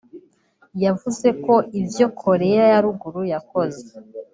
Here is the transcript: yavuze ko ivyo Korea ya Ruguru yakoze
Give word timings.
yavuze 0.83 1.27
ko 1.43 1.53
ivyo 1.81 2.07
Korea 2.19 2.65
ya 2.71 2.79
Ruguru 2.83 3.21
yakoze 3.33 3.83